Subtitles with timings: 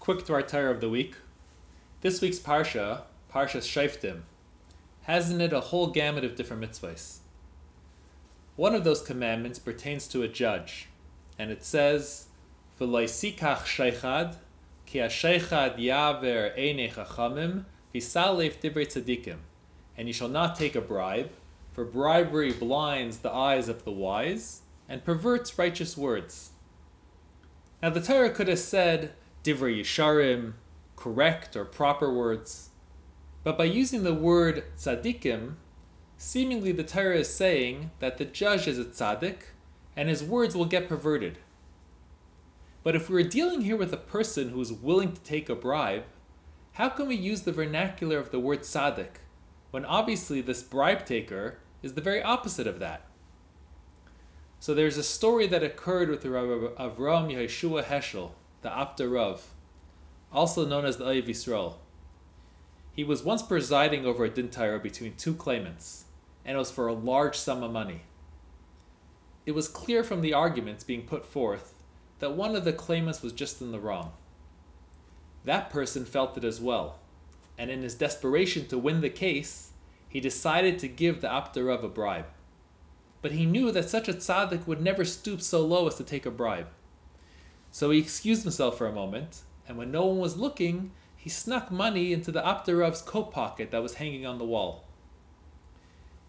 [0.00, 1.14] Quick to our Torah of the week.
[2.00, 4.22] This week's Parsha, Parsha Shoftim,
[5.02, 7.18] has in it a whole gamut of different mitzvahs.
[8.56, 10.88] One of those commandments pertains to a judge,
[11.38, 12.28] and it says,
[12.80, 14.36] V'loisikach sheichad,
[14.86, 19.36] ki ha-sheichad yaver einei chachamim, v'salef divrei tzadikim.
[19.98, 21.30] And you shall not take a bribe,
[21.74, 26.52] for bribery blinds the eyes of the wise, and perverts righteous words.
[27.82, 29.12] Now the Torah could have said,
[29.42, 30.54] divrei yisharim,
[30.96, 32.70] correct or proper words.
[33.42, 35.54] But by using the word tzaddikim,
[36.18, 39.38] seemingly the Torah is saying that the judge is a tzaddik
[39.96, 41.38] and his words will get perverted.
[42.82, 46.04] But if we're dealing here with a person who is willing to take a bribe,
[46.72, 49.20] how can we use the vernacular of the word tzaddik
[49.70, 53.06] when obviously this bribe taker is the very opposite of that?
[54.60, 59.54] So there's a story that occurred with the Rabbi Avram Yeshua Heschel, the Apter Rav,
[60.32, 61.76] also known as the Ohev Yisrael.
[62.92, 64.50] He was once presiding over a din
[64.82, 66.04] between two claimants,
[66.44, 68.02] and it was for a large sum of money.
[69.46, 71.72] It was clear from the arguments being put forth
[72.18, 74.12] that one of the claimants was just in the wrong.
[75.44, 76.98] That person felt it as well,
[77.56, 79.70] and in his desperation to win the case,
[80.06, 82.26] he decided to give the Apter a bribe.
[83.22, 86.26] But he knew that such a tzaddik would never stoop so low as to take
[86.26, 86.68] a bribe.
[87.72, 91.70] So he excused himself for a moment, and when no one was looking, he snuck
[91.70, 94.88] money into the Apter coat pocket that was hanging on the wall.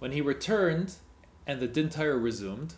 [0.00, 0.96] When he returned
[1.46, 1.88] and the din
[2.20, 2.74] resumed,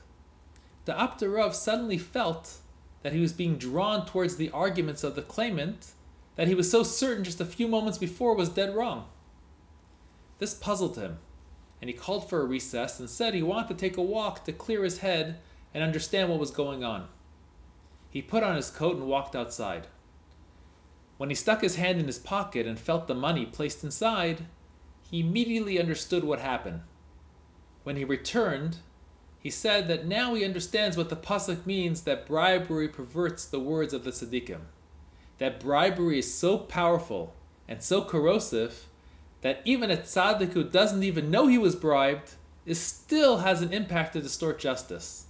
[0.85, 2.59] the Apter suddenly felt
[3.03, 5.95] that he was being drawn towards the arguments of the claimant
[6.37, 9.09] that he was so certain just a few moments before was dead wrong.
[10.39, 11.19] This puzzled him,
[11.81, 14.53] and he called for a recess and said he wanted to take a walk to
[14.53, 15.41] clear his head
[15.75, 17.09] and understand what was going on.
[18.13, 19.87] He put on his coat and walked outside.
[21.17, 24.45] When he stuck his hand in his pocket and felt the money placed inside,
[25.11, 26.83] he immediately understood what happened.
[27.85, 28.77] When he returned,
[29.39, 33.95] he said that now he understands what the pasuk means that bribery perverts the words
[33.95, 34.61] of the tzaddikim.
[35.39, 37.35] That bribery is so powerful
[37.67, 38.89] and so corrosive
[39.41, 42.35] that even a tzaddik who doesn't even know he was bribed
[42.73, 45.29] still has an impact to distort justice.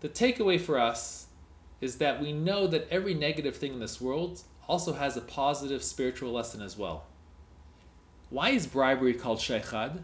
[0.00, 1.28] The takeaway for us
[1.80, 5.82] is that we know that every negative thing in this world also has a positive
[5.82, 7.06] spiritual lesson as well.
[8.28, 10.02] Why is bribery called sheichad?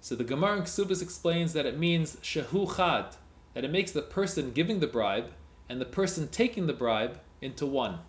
[0.00, 3.16] So the Gemara in Ksubis explains that it means shehu chad,
[3.54, 5.32] that it makes the person giving the bribe
[5.68, 8.00] and the person taking the bribe into one.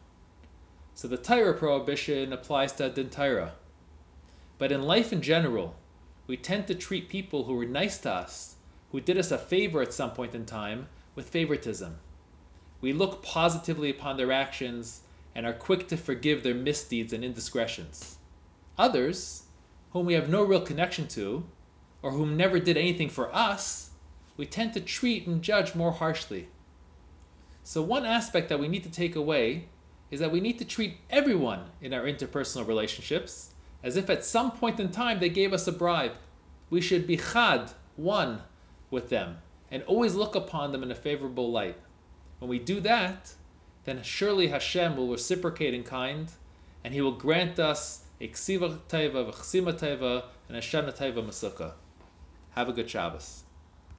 [0.96, 3.53] So the Torah prohibition applies to din Torah.
[4.58, 5.75] But in life in general,
[6.25, 8.56] we tend to treat people who were nice to us,
[8.91, 11.97] who did us a favor at some point in time, with favoritism.
[12.79, 15.01] We look positively upon their actions
[15.33, 18.17] and are quick to forgive their misdeeds and indiscretions.
[18.77, 19.43] Others,
[19.91, 21.43] whom we have no real connection to,
[22.01, 23.89] or whom never did anything for us,
[24.35, 26.47] we tend to treat and judge more harshly.
[27.63, 29.67] So, one aspect that we need to take away
[30.11, 34.51] is that we need to treat everyone in our interpersonal relationships as if at some
[34.51, 36.13] point in time they gave us a bribe.
[36.69, 38.41] We should be chad, one,
[38.91, 39.37] with them,
[39.71, 41.77] and always look upon them in a favorable light.
[42.39, 43.33] When we do that,
[43.85, 46.31] then surely Hashem will reciprocate in kind,
[46.83, 51.73] and He will grant us a ksiva taiva, v'chsima taiva, and a shana taiva.
[52.51, 53.43] Have a good Shabbos.